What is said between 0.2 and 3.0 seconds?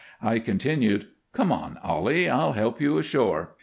continued, "Come on, Ollie; I'll help you